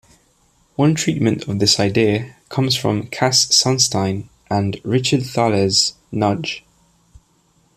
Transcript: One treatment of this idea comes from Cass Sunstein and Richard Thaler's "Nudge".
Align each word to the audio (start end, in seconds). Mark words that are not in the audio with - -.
One 0.77 0.95
treatment 0.95 1.47
of 1.47 1.59
this 1.59 1.79
idea 1.79 2.35
comes 2.49 2.75
from 2.75 3.05
Cass 3.09 3.45
Sunstein 3.45 4.29
and 4.49 4.81
Richard 4.83 5.21
Thaler's 5.27 5.93
"Nudge". 6.11 6.65